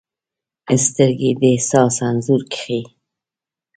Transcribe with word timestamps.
سترګې 0.85 1.31
د 1.39 1.41
احساس 1.53 1.95
انځور 2.07 2.41
کښي 2.51 2.81